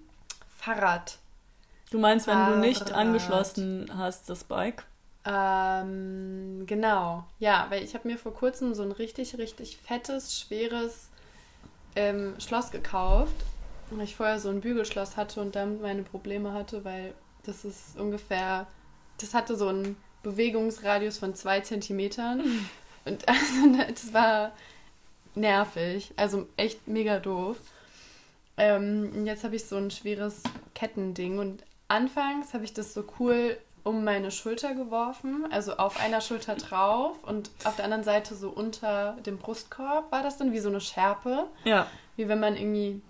[0.56, 1.18] Fahrrad.
[1.90, 2.94] Du meinst, wenn du nicht Fahrrad.
[2.94, 4.84] angeschlossen hast, das Bike?
[5.30, 7.24] Ähm, genau.
[7.38, 11.10] Ja, weil ich habe mir vor kurzem so ein richtig, richtig fettes, schweres
[11.94, 13.34] ähm, Schloss gekauft.
[13.90, 17.14] Weil ich vorher so ein Bügelschloss hatte und damit meine Probleme hatte, weil
[17.44, 18.66] das ist ungefähr,
[19.18, 22.42] das hatte so einen Bewegungsradius von zwei Zentimetern.
[23.04, 24.52] Und also, das war
[25.34, 26.12] nervig.
[26.16, 27.56] Also echt mega doof.
[28.58, 30.42] Ähm, und jetzt habe ich so ein schweres
[30.74, 33.56] Kettending und anfangs habe ich das so cool
[33.88, 38.50] um meine Schulter geworfen, also auf einer Schulter drauf und auf der anderen Seite so
[38.50, 43.00] unter dem Brustkorb war das dann wie so eine Schärpe, Ja, wie wenn man irgendwie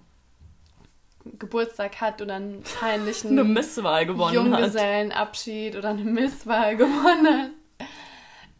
[1.38, 4.60] Geburtstag hat oder einen peinlichen eine Misswahl gewonnen hat.
[4.60, 7.50] Junggesellenabschied oder eine Misswahl gewonnen hat.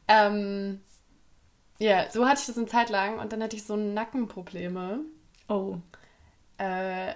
[0.09, 0.81] Ähm,
[1.79, 5.01] ja, so hatte ich das eine Zeit lang und dann hatte ich so Nackenprobleme.
[5.49, 5.77] Oh.
[6.59, 7.15] Äh,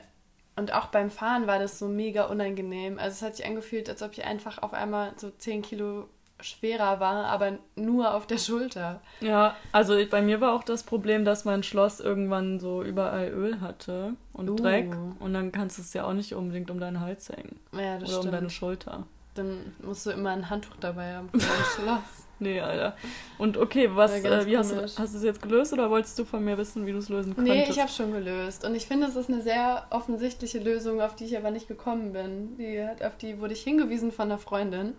[0.57, 2.99] und auch beim Fahren war das so mega unangenehm.
[2.99, 6.09] Also es hat sich angefühlt, als ob ich einfach auf einmal so 10 Kilo
[6.41, 9.01] schwerer war, aber nur auf der Schulter.
[9.21, 13.29] Ja, also ich- bei mir war auch das Problem, dass mein Schloss irgendwann so überall
[13.29, 14.57] Öl hatte und Uh.
[14.57, 14.91] Dreck.
[15.21, 17.61] Und dann kannst du es ja auch nicht unbedingt um deinen Hals hängen.
[17.73, 18.53] Ja, das oder um deine stimmt.
[18.53, 19.07] Schulter.
[19.35, 22.22] Dann musst du immer ein Handtuch dabei haben für dein Schloss.
[22.43, 22.97] Nee, Alter.
[23.39, 26.45] Und okay, was, äh, wie hast hast du es jetzt gelöst oder wolltest du von
[26.45, 27.71] mir wissen, wie du es lösen Nee, könntest?
[27.71, 28.65] ich habe schon gelöst.
[28.65, 32.13] Und ich finde, es ist eine sehr offensichtliche Lösung, auf die ich aber nicht gekommen
[32.13, 32.57] bin.
[32.57, 34.95] Die, auf die wurde ich hingewiesen von einer Freundin.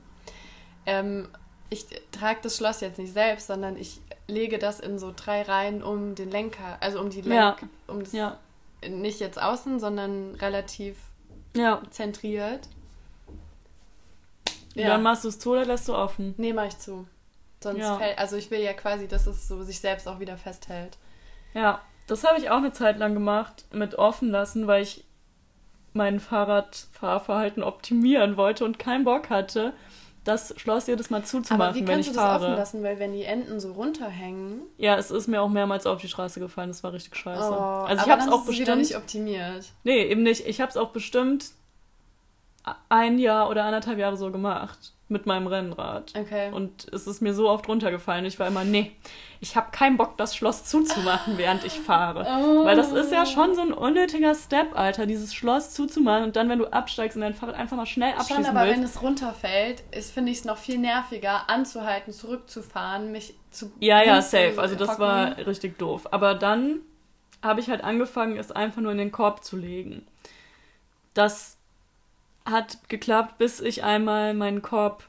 [0.85, 1.27] Ähm,
[1.69, 5.81] ich trage das Schloss jetzt nicht selbst, sondern ich lege das in so drei Reihen
[5.83, 7.57] um den Lenker, also um die Lenk, Ja.
[7.87, 8.37] um das Ja,
[8.87, 10.97] nicht jetzt außen, sondern relativ
[11.55, 11.81] ja.
[11.89, 12.67] zentriert.
[14.75, 16.33] Dann machst du es zu oder lässt du offen?
[16.37, 17.05] Nee, mach ich zu.
[17.63, 17.97] Sonst Ja.
[17.97, 20.97] fällt, also ich will ja quasi, dass es so sich selbst auch wieder festhält.
[21.53, 25.05] Ja, das habe ich auch eine Zeit lang gemacht mit offen lassen, weil ich
[25.93, 29.73] mein Fahrradfahrverhalten optimieren wollte und keinen Bock hatte,
[30.23, 32.45] das Schloss jedes Mal zuzumachen, Aber wie wenn kannst ich du das fahre.
[32.45, 32.83] offen lassen?
[32.83, 36.39] Weil wenn die Enden so runterhängen, Ja, es ist mir auch mehrmals auf die Straße
[36.39, 36.69] gefallen.
[36.69, 37.49] Das war richtig scheiße.
[37.51, 38.77] Oh, also ich habe es auch es wieder bestimmt.
[38.79, 39.65] nicht optimiert.
[39.83, 40.47] nee, eben nicht.
[40.47, 41.51] Ich habe es auch bestimmt
[42.89, 46.13] ein Jahr oder anderthalb Jahre so gemacht mit meinem Rennrad.
[46.17, 46.51] Okay.
[46.51, 48.25] Und es ist mir so oft runtergefallen.
[48.25, 48.91] Ich war immer, nee,
[49.41, 52.25] ich habe keinen Bock, das Schloss zuzumachen, während ich fahre.
[52.25, 52.65] Oh.
[52.65, 56.49] Weil das ist ja schon so ein unnötiger Step, Alter, dieses Schloss zuzumachen und dann,
[56.49, 58.77] wenn du absteigst und dein Fahrrad einfach mal schnell Schon, abschließen aber willst.
[58.77, 63.71] wenn es runterfällt, ist, finde ich es noch viel nerviger, anzuhalten, zurückzufahren, mich zu.
[63.79, 64.55] Ja, ja, safe.
[64.57, 66.07] Also das war richtig doof.
[66.11, 66.79] Aber dann
[67.41, 70.07] habe ich halt angefangen, es einfach nur in den Korb zu legen.
[71.13, 71.57] Das
[72.45, 75.03] hat geklappt, bis ich einmal meinen Korb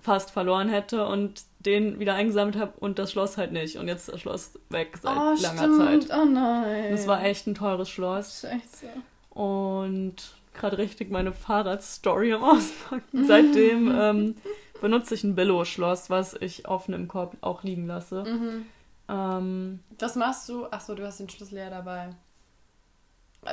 [0.00, 3.76] fast verloren hätte und den wieder eingesammelt habe und das Schloss halt nicht.
[3.76, 6.04] Und jetzt ist das Schloss weg seit Oh, langer stimmt.
[6.08, 6.18] Zeit.
[6.18, 6.90] Oh nein.
[6.92, 8.40] Das war echt ein teures Schloss.
[8.42, 8.86] Scheiße.
[9.30, 10.14] Und
[10.54, 13.26] gerade richtig meine Fahrradstory am Auspacken.
[13.26, 14.36] Seitdem ähm,
[14.80, 18.22] benutze ich ein Billo-Schloss, was ich offen im Korb auch liegen lasse.
[18.24, 18.66] Mhm.
[19.08, 20.66] Ähm, Das machst du.
[20.66, 22.10] Achso, du hast den Schlüssel ja dabei.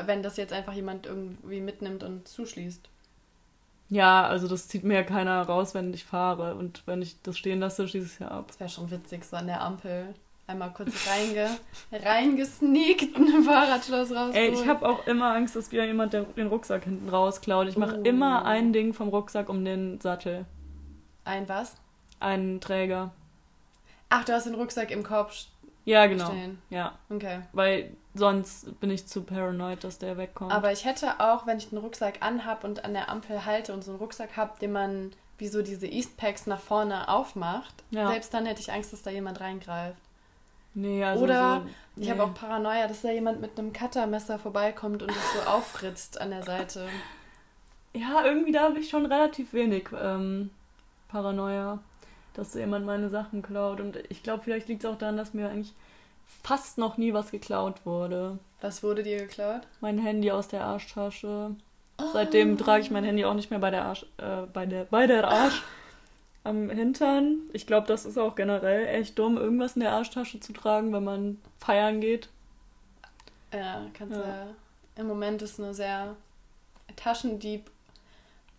[0.06, 2.90] Wenn das jetzt einfach jemand irgendwie mitnimmt und zuschließt.
[3.90, 6.56] ja, also das zieht mir ja keiner raus, wenn ich fahre.
[6.56, 8.46] Und wenn ich das stehen lasse, schließe ich es ja ab.
[8.48, 10.14] Das wäre schon witzig, so an der Ampel.
[10.48, 11.50] Einmal kurz reinge,
[11.92, 14.34] reingesneakt ein Fahrradschloss rausholen.
[14.36, 17.68] Ey, ich habe auch immer Angst, dass wieder jemand den Rucksack hinten rausklaut.
[17.68, 18.04] Ich mache Oh.
[18.04, 20.46] immer ein Ding vom Rucksack um den Sattel.
[21.24, 21.76] Ein was?
[22.20, 23.12] Einen Träger.
[24.10, 25.32] Ach, du hast den Rucksack im Korb
[25.86, 26.26] Ja, genau.
[26.26, 26.62] stehen.
[26.70, 27.42] Ja, Okay.
[27.54, 30.52] weil sonst bin ich zu paranoid, dass der wegkommt.
[30.52, 33.84] Aber ich hätte auch, wenn ich den Rucksack anhab und an der Ampel halte und
[33.84, 38.08] so einen Rucksack habe, den man wie so diese Eastpacks nach vorne aufmacht, Ja.
[38.10, 39.98] selbst dann hätte ich Angst, dass da jemand reingreift.
[40.74, 41.70] nee, also Oder so,
[42.02, 42.12] Ich nee.
[42.12, 46.32] habe auch Paranoia, dass da jemand mit einem Cuttermesser vorbeikommt und es so aufritzt an
[46.32, 46.88] der Seite.
[47.94, 50.50] Ja, irgendwie da habe ich schon relativ wenig ähm,
[51.10, 51.80] Paranoia,
[52.38, 53.80] dass jemand meine Sachen klaut.
[53.80, 55.74] Und ich glaube, vielleicht liegt es auch daran, dass mir eigentlich
[56.44, 58.40] fast noch nie was geklaut wurde.
[58.62, 59.62] Was wurde dir geklaut?
[59.82, 61.56] Mein Handy aus der Arschtasche.
[62.14, 65.08] Seitdem trage ich mein Handy auch nicht mehr bei der Arsch, äh, bei der, bei
[65.08, 65.64] der Arsch
[66.44, 67.42] am Hintern.
[67.54, 71.04] Ich glaube, das ist auch generell echt dumm, irgendwas in der Arschtasche zu tragen, wenn
[71.04, 72.30] man feiern geht.
[73.54, 74.28] Ja, kannst Ja.
[74.28, 74.48] ja.
[74.98, 76.16] Im Moment ist eine sehr
[76.96, 77.70] Taschendieb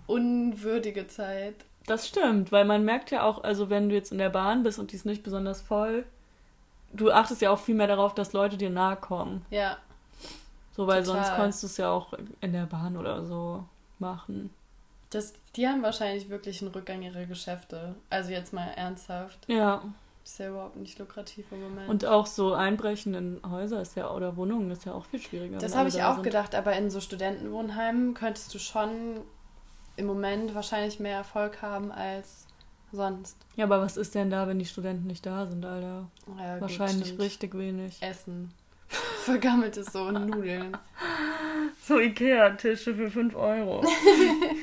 [0.07, 1.55] unwürdige Zeit.
[1.87, 4.79] Das stimmt, weil man merkt ja auch, also wenn du jetzt in der Bahn bist
[4.79, 6.05] und die ist nicht besonders voll,
[6.93, 9.45] du achtest ja auch viel mehr darauf, dass Leute dir nahe kommen.
[9.51, 9.77] Ja,
[10.77, 11.25] So, weil Total.
[11.25, 13.65] sonst konntest du es ja auch in der Bahn oder so
[13.99, 14.51] machen.
[15.11, 17.95] das, die haben wahrscheinlich wirklich einen Rückgang ihrer Geschäfte.
[18.11, 19.39] Also jetzt mal ernsthaft.
[19.49, 19.83] Ja.
[20.25, 21.89] Ist ja überhaupt nicht lukrativ im Moment.
[21.89, 25.59] Und auch so Einbrechen in Häuser ist ja oder Wohnungen ist ja auch viel schwieriger.
[25.59, 26.25] das wenn habe ich da auch sind.
[26.25, 29.21] gedacht, aber in so Studentenwohnheimen könntest du schon
[29.97, 32.47] im Moment wahrscheinlich mehr Erfolg haben als
[32.93, 33.37] sonst.
[33.57, 36.09] Ja, aber was ist denn da, wenn die Studenten nicht da sind, Alter?
[36.39, 37.21] Ja, gut, Wahrscheinlich stimmt.
[37.21, 38.01] richtig wenig.
[38.03, 38.53] Essen.
[38.89, 40.77] Vergammeltes so und Nudeln.
[41.83, 43.85] So Ikea-Tische für 5 Euro.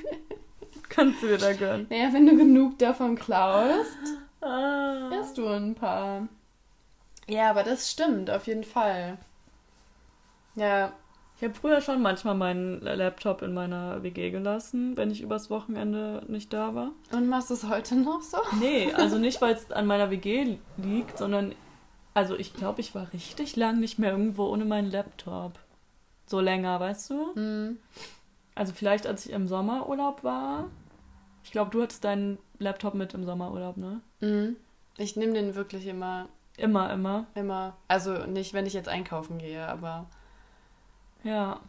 [0.90, 1.88] Kannst du dir da gönnen.
[1.90, 3.98] Naja, wenn du genug davon klaust,
[4.42, 5.10] Ah.
[5.12, 6.28] hast du ein paar.
[7.28, 9.18] Ja, aber das stimmt, auf jeden Fall.
[10.56, 10.92] Ja,
[11.38, 16.24] Ich habe früher schon manchmal meinen Laptop in meiner WG gelassen, wenn ich übers Wochenende
[16.28, 16.92] nicht da war.
[17.12, 18.38] und machst du es heute noch so?
[18.60, 21.54] Nee, also nicht, weil es an meiner WG liegt, sondern
[22.14, 25.54] also ich glaube, ich war richtig lang nicht mehr irgendwo ohne meinen Laptop.
[26.28, 27.36] So länger, weißt du?
[27.36, 27.78] Hm.
[28.56, 30.70] Also vielleicht, als ich im Sommerurlaub war.
[31.44, 34.00] Ich glaube, du hattest deinen Laptop mit im Sommerurlaub, ne?
[34.22, 34.56] Mhm.
[34.98, 37.26] Ich nehme den wirklich immer, Immer, immer.
[37.36, 37.76] immer.
[37.88, 40.06] Also nicht, wenn ich jetzt einkaufen gehe, aber
[41.24, 41.60] Ja.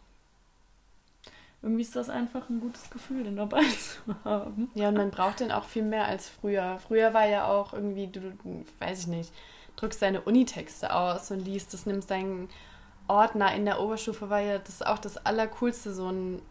[1.61, 3.63] Irgendwie ist das einfach ein gutes Gefühl, den dabei
[4.05, 4.69] zu haben.
[4.75, 6.79] ja, und man braucht den auch viel mehr als früher.
[6.87, 9.31] Früher war ja auch irgendwie, du, du weiß ich nicht,
[9.77, 12.49] drückst deine Unitexte aus und liest das, nimmst deinen
[13.07, 16.41] Ordner in der Oberstufe, war ja das auch das Allercoolste, so ein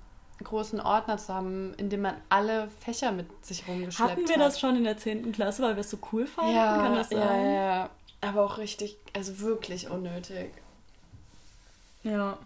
[0.42, 4.42] großen Ordner zu haben, in dem man alle Fächer mit sich rumgeschleppt Hatten wir hat.
[4.42, 5.30] das schon in der 10.
[5.32, 6.54] Klasse, weil wir es so cool fanden?
[6.56, 7.18] Ja, Kann das sein?
[7.20, 7.90] ja, ja.
[8.20, 10.50] Aber auch richtig, also wirklich unnötig.
[12.02, 12.36] Ja,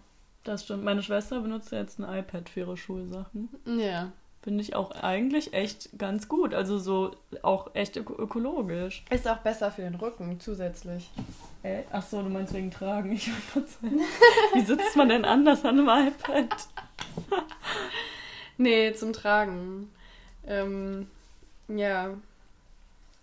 [0.43, 0.83] das stimmt.
[0.83, 3.49] Meine Schwester benutzt jetzt ein iPad für ihre Schulsachen.
[3.65, 4.11] Ja.
[4.41, 6.53] Finde ich auch eigentlich echt ganz gut.
[6.53, 9.03] Also so auch echt öko ökologisch.
[9.09, 11.09] Ist auch besser für den Rücken zusätzlich.
[11.61, 13.11] Äh, ach so, du meinst wegen Tragen.
[13.19, 13.29] Ich
[14.53, 16.47] Wie sitzt man denn anders an einem iPad?
[18.61, 19.89] Nee, zum Tragen.
[20.45, 21.07] Ähm,
[21.69, 22.09] ja.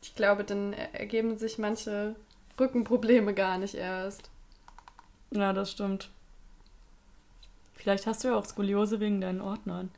[0.00, 2.16] Ich glaube, dann ergeben sich manche
[2.58, 4.30] Rückenprobleme gar nicht erst.
[5.30, 6.08] Ja, das stimmt.
[7.86, 9.92] Vielleicht hast du ja auch Skoliose wegen deinen Ordnern.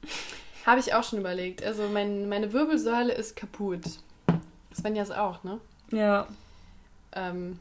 [0.66, 1.64] Habe ich auch schon überlegt.
[1.64, 3.80] Also mein, meine Wirbelsäule ist kaputt.
[4.74, 5.58] Svenjas auch, ne?
[5.90, 6.26] Ja.
[7.12, 7.58] Ähm,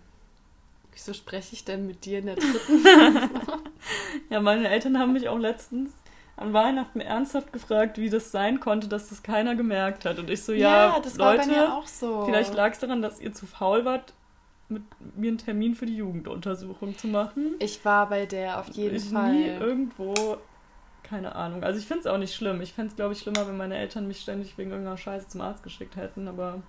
[0.91, 2.84] wieso spreche ich denn mit dir in der dritten?
[4.30, 5.91] Ja, meine Eltern haben mich auch letztens
[6.36, 10.19] an Weihnachten ernsthaft gefragt, wie das sein konnte, dass das keiner gemerkt hat.
[10.19, 12.26] Und ich so, ja, das war Leute, bei mir auch so.
[12.26, 14.13] vielleicht lag es daran, dass ihr zu faul wart,
[14.73, 14.83] mit
[15.15, 17.55] mir einen Termin für die Jugenduntersuchung zu machen.
[17.59, 19.31] Ich war bei der auf jeden ich Fall.
[19.33, 20.38] nie irgendwo,
[21.03, 21.63] keine Ahnung.
[21.63, 22.62] Also ich finde es auch nicht schlimm.
[22.62, 25.41] Ich fände es, glaube ich, schlimmer, wenn meine Eltern mich ständig wegen irgendeiner Scheiße zum
[25.41, 26.62] Arzt geschickt hätten, aber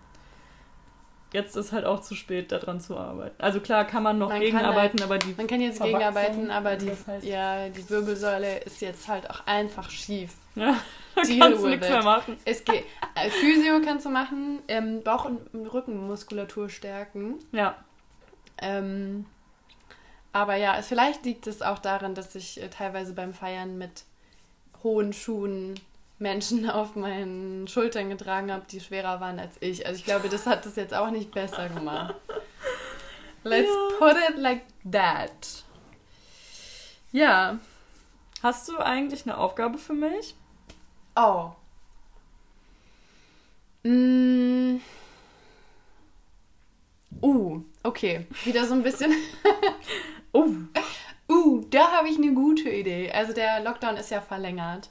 [1.32, 3.34] jetzt ist halt auch zu spät, daran zu arbeiten.
[3.42, 6.76] Also klar kann man noch Man gegenarbeiten, halt- aber die Man kann jetzt gegenarbeiten, aber
[6.76, 10.34] die, das heißt- ja, die Wirbelsäule ist jetzt halt auch einfach schief.
[10.54, 10.76] ja,
[11.16, 11.92] da Deal kannst du nichts it.
[11.92, 12.36] mehr machen.
[12.44, 12.84] Es geht,
[13.16, 15.40] äh, Physio kannst du machen, ähm, Bauch- und
[15.72, 17.40] Rückenmuskulatur stärken.
[17.50, 17.74] Ja,
[18.58, 19.26] Ähm,
[20.32, 24.04] aber ja, vielleicht liegt es auch daran, dass ich äh, teilweise beim Feiern mit
[24.82, 25.78] hohen Schuhen
[26.18, 29.86] Menschen auf meinen Schultern getragen habe, die schwerer waren als ich.
[29.86, 32.14] Also ich glaube, das hat es jetzt auch nicht besser gemacht.
[33.44, 33.98] Let's Ja.
[33.98, 35.64] put it like that.
[37.12, 37.58] Ja.
[38.42, 40.34] Hast du eigentlich eine Aufgabe für mich?
[41.16, 41.50] Oh.
[43.84, 44.80] Mm.
[47.24, 48.26] Uh, okay.
[48.44, 49.12] Wieder so ein bisschen.
[50.32, 50.48] Oh,
[51.28, 53.10] Uh, da habe ich eine gute Idee.
[53.10, 54.90] Also der Lockdown ist ja verlängert.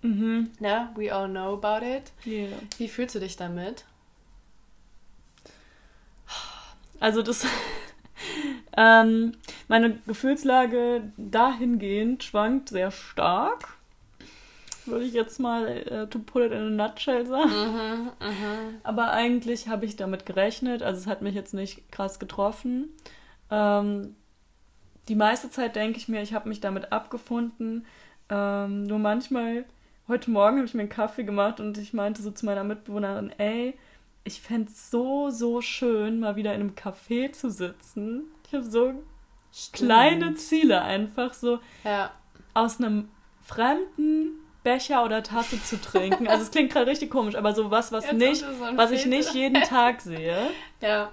[0.00, 0.50] mhm.
[0.58, 0.88] Ne?
[0.96, 2.12] We all know about it.
[2.24, 2.48] Yeah.
[2.78, 3.84] Wie fühlst du dich damit?
[6.98, 7.44] Also das,
[8.76, 9.36] ähm,
[9.68, 13.75] meine Gefühlslage dahingehend schwankt sehr stark.
[14.86, 17.50] Würde ich jetzt mal äh, to put it in a nutshell sagen.
[17.50, 18.74] Mhm, mhm.
[18.82, 20.82] Aber eigentlich habe ich damit gerechnet.
[20.82, 22.88] Also es hat mich jetzt nicht krass getroffen.
[23.50, 24.14] Ähm,
[25.08, 27.86] die meiste Zeit denke ich mir, ich habe mich damit abgefunden.
[28.28, 29.64] Ähm, nur manchmal,
[30.08, 33.32] heute Morgen habe ich mir einen Kaffee gemacht und ich meinte so zu meiner Mitbewohnerin,
[33.38, 33.78] ey,
[34.24, 38.24] ich fände es so, so schön, mal wieder in einem Café zu sitzen.
[38.48, 38.94] Ich habe so
[39.72, 42.10] kleine Ziele einfach, so Ja.
[42.54, 43.08] aus einem
[43.44, 46.26] fremden Becher oder Tasse zu trinken.
[46.26, 49.06] Also es klingt gerade richtig komisch, aber so was, was Jetzt nicht, so was ich
[49.06, 50.36] nicht jeden Tag sehe.
[50.82, 51.12] Ja.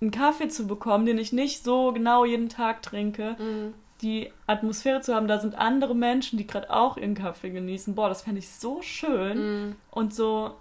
[0.00, 3.34] Einen Kaffee zu bekommen, den ich nicht so genau jeden Tag trinke.
[3.36, 3.74] Mhm.
[4.00, 7.96] Die Atmosphäre zu haben, da sind andere Menschen, die gerade auch ihren Kaffee genießen.
[7.96, 9.38] Boah, das fände ich so schön.
[9.70, 9.76] Mhm.
[9.90, 10.52] Und so,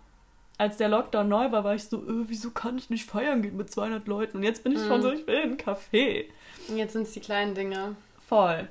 [0.57, 3.57] als der Lockdown neu war, war ich so, äh, wieso kann ich nicht feiern gehen
[3.57, 4.37] mit 200 Leuten?
[4.37, 5.03] Und jetzt bin ich schon Mhm.
[5.03, 6.31] so, ich will einen Kaffee.
[6.67, 7.95] Und jetzt sind es die kleinen Dinge.
[8.27, 8.67] Voll.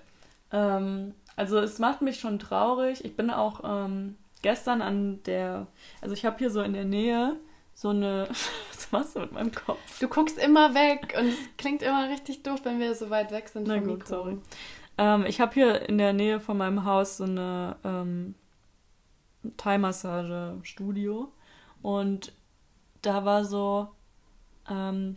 [0.52, 3.04] Ähm, also es macht mich schon traurig.
[3.04, 5.66] Ich bin auch ähm, gestern an der,
[6.00, 7.36] also ich habe hier so in der Nähe
[7.74, 8.28] so eine,
[8.72, 9.78] was machst du mit meinem Kopf?
[10.00, 13.48] Du guckst immer weg und es klingt immer richtig doof, wenn wir so weit weg
[13.48, 14.08] sind Na vom gut, Mikro.
[14.08, 14.38] sorry.
[14.98, 18.34] Ähm, ich habe hier in der Nähe von meinem Haus so eine ähm,
[19.58, 21.30] Thai-Massage-Studio
[21.82, 22.32] und
[23.02, 23.88] da war so,
[24.68, 25.16] ähm, hm,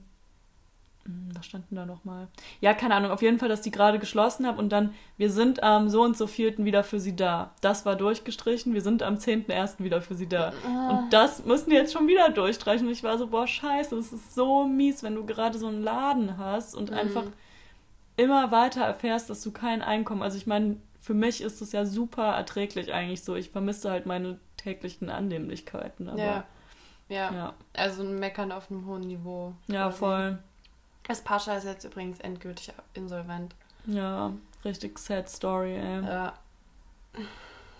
[1.33, 2.27] was stand denn da nochmal?
[2.61, 5.63] Ja, keine Ahnung, auf jeden Fall, dass die gerade geschlossen haben und dann, wir sind
[5.63, 7.51] am so und so vierten wieder für sie da.
[7.61, 9.83] Das war durchgestrichen, wir sind am 10.01.
[9.83, 10.53] wieder für sie da.
[10.89, 12.87] Und das müssen die jetzt schon wieder durchstreichen.
[12.87, 15.83] Und ich war so, boah, scheiße, das ist so mies, wenn du gerade so einen
[15.83, 17.23] Laden hast und einfach
[18.17, 21.85] immer weiter erfährst, dass du kein Einkommen, also ich meine, für mich ist es ja
[21.85, 23.35] super erträglich eigentlich so.
[23.35, 26.09] Ich vermisse halt meine täglichen Annehmlichkeiten.
[26.09, 26.45] Aber, Ja.
[27.07, 27.33] ja.
[27.33, 27.53] ja.
[27.73, 29.53] Also ein Meckern auf einem hohen Niveau.
[29.67, 29.97] Ja, quasi.
[29.97, 30.39] voll.
[31.09, 33.55] Das Pascha ist jetzt übrigens endgültig insolvent.
[33.87, 34.31] Ja,
[34.63, 36.03] richtig sad story, ey.
[36.03, 36.33] Ja.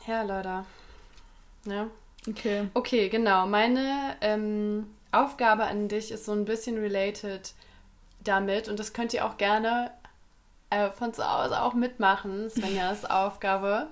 [0.07, 0.65] Ja, leider.
[1.65, 1.85] Ja.
[2.27, 2.69] Okay.
[2.73, 3.45] Okay, genau.
[3.45, 7.53] Meine ähm, Aufgabe an dich ist so ein bisschen related
[8.23, 9.91] damit und das könnt ihr auch gerne
[10.71, 13.89] äh, von zu Hause auch mitmachen, Svenjas Aufgabe.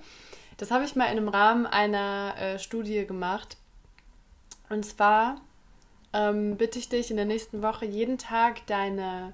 [0.58, 3.56] Das habe ich mal in einem Rahmen einer äh, Studie gemacht.
[4.70, 5.42] Und zwar
[6.18, 9.34] ähm, bitte ich dich in der nächsten Woche jeden Tag deine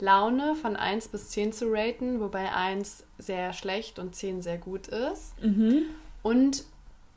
[0.00, 4.88] Laune von 1 bis 10 zu raten, wobei 1 sehr schlecht und 10 sehr gut
[4.88, 5.40] ist.
[5.42, 5.84] Mhm.
[6.22, 6.64] Und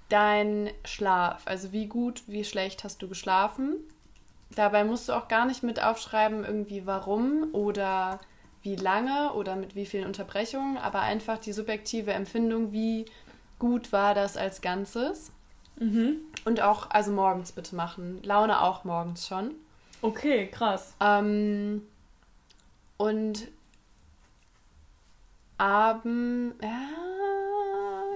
[0.10, 3.76] dein Schlaf, also wie gut, wie schlecht hast du geschlafen.
[4.56, 8.20] Dabei musst du auch gar nicht mit aufschreiben, irgendwie warum oder
[8.62, 13.06] wie lange oder mit wie vielen Unterbrechungen, aber einfach die subjektive Empfindung, wie
[13.58, 15.32] gut war das als Ganzes.
[16.46, 18.22] Und auch, also morgens bitte machen.
[18.24, 19.52] Laune auch morgens schon.
[20.02, 20.94] Okay, krass.
[21.00, 21.84] Ähm,
[22.98, 23.48] und
[25.58, 26.90] abends, ja,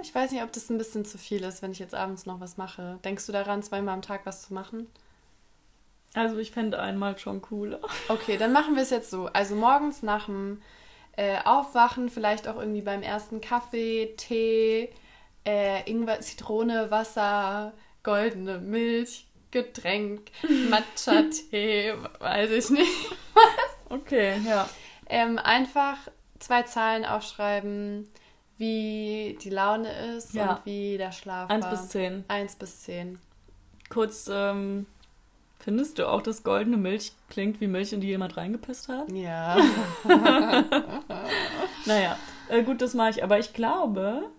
[0.02, 2.40] ich weiß nicht, ob das ein bisschen zu viel ist, wenn ich jetzt abends noch
[2.40, 3.00] was mache.
[3.04, 4.88] Denkst du daran, zweimal am Tag was zu machen?
[6.14, 7.80] Also ich fände einmal schon cooler.
[8.08, 9.28] Okay, dann machen wir es jetzt so.
[9.28, 10.62] Also morgens nach dem
[11.16, 14.90] äh, Aufwachen, vielleicht auch irgendwie beim ersten Kaffee, Tee,
[15.46, 17.74] äh, Ingwer, Zitrone, Wasser,
[18.04, 20.32] goldene Milch, Getränk,
[20.70, 22.92] Matcha-Tee, weiß ich nicht.
[23.90, 24.68] Okay, ja.
[25.08, 25.98] Ähm, einfach
[26.40, 28.10] zwei Zahlen aufschreiben,
[28.58, 30.54] wie die Laune ist Ja.
[30.56, 31.72] und wie der Schlaf Eins war.
[31.72, 32.24] bis zehn.
[32.28, 33.20] Eins bis zehn.
[33.90, 34.86] Kurz, ähm,
[35.60, 39.12] findest du auch, dass goldene Milch klingt wie Milch, in die jemand reingepisst hat?
[39.12, 39.58] Ja.
[41.86, 42.18] Naja,
[42.50, 43.24] äh, gut, das mache ich.
[43.24, 44.30] Aber ich glaube,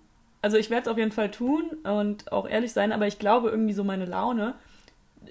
[0.45, 3.49] also ich werde es auf jeden Fall tun und auch ehrlich sein, aber ich glaube
[3.49, 4.55] irgendwie so meine Laune,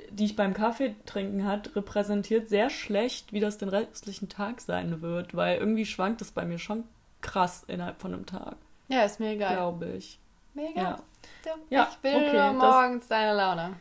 [0.09, 5.03] die ich beim Kaffee trinken hat, repräsentiert sehr schlecht, wie das den restlichen Tag sein
[5.03, 6.84] wird, weil irgendwie schwankt es bei mir schon
[7.22, 8.55] krass innerhalb von einem Tag,
[8.88, 9.55] ja, ist mir egal.
[9.55, 10.18] glaube ich.
[10.55, 10.97] Mir egal.
[11.45, 11.53] Ja.
[11.70, 13.76] Ja, ich will okay, nur das- morgens deine Laune.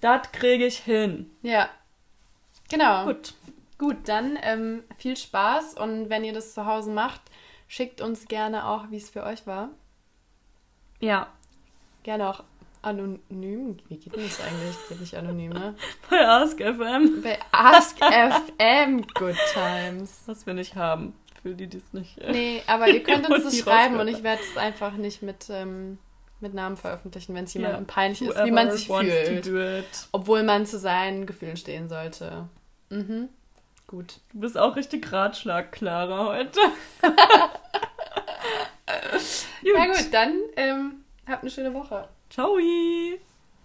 [0.00, 1.30] Das kriege ich hin.
[1.42, 1.68] Ja.
[2.70, 3.06] Genau.
[3.06, 3.34] Gut.
[3.78, 7.20] Gut, dann ähm, viel Spaß und wenn ihr das zu Hause macht,
[7.66, 9.70] schickt uns gerne auch, wie es für euch war.
[11.00, 11.28] Ja.
[12.02, 12.42] Gerne auch
[12.82, 13.78] anonym.
[13.88, 14.76] Wie geht denn das eigentlich?
[14.88, 15.74] Geht nicht anonym, ne?
[16.10, 17.22] Bei Ask FM.
[17.22, 20.22] Bei Ask FM Good Times.
[20.26, 21.14] Was wir nicht haben.
[21.42, 22.18] Für die, die es nicht.
[22.18, 25.48] Äh, Nee, aber ihr könnt uns das schreiben und ich werde es einfach nicht mit,
[25.50, 25.98] ähm,
[26.40, 30.08] mit Namen veröffentlichen, wenn es jemandem peinlich ist, wie whoever man sich fühlt.
[30.12, 32.48] Obwohl man zu seinen Gefühlen stehen sollte.
[32.90, 33.28] Mhm.
[33.88, 34.20] Gut.
[34.32, 36.58] Du bist auch richtig Ratschlag, Clara, heute.
[38.86, 42.08] Na gut, dann ähm, habt eine schöne Woche.
[42.30, 42.58] Ciao.